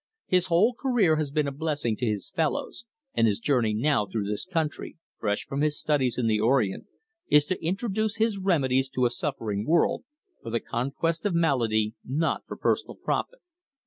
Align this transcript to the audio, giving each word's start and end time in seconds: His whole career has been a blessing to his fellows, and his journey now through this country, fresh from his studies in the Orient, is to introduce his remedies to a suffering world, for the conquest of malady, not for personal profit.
His 0.25 0.47
whole 0.47 0.73
career 0.73 1.17
has 1.17 1.29
been 1.29 1.47
a 1.47 1.51
blessing 1.51 1.95
to 1.97 2.07
his 2.07 2.31
fellows, 2.31 2.85
and 3.13 3.27
his 3.27 3.37
journey 3.39 3.71
now 3.75 4.07
through 4.07 4.25
this 4.27 4.45
country, 4.45 4.97
fresh 5.19 5.45
from 5.45 5.61
his 5.61 5.77
studies 5.77 6.17
in 6.17 6.25
the 6.25 6.39
Orient, 6.39 6.87
is 7.27 7.45
to 7.45 7.63
introduce 7.63 8.15
his 8.15 8.39
remedies 8.39 8.89
to 8.89 9.05
a 9.05 9.11
suffering 9.11 9.63
world, 9.63 10.03
for 10.41 10.49
the 10.49 10.59
conquest 10.59 11.23
of 11.27 11.35
malady, 11.35 11.93
not 12.03 12.43
for 12.47 12.57
personal 12.57 12.95
profit. 12.95 13.41